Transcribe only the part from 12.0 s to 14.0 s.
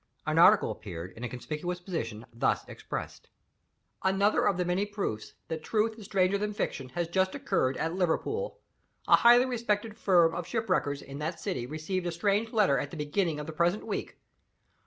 a strange letter at the beginning of the present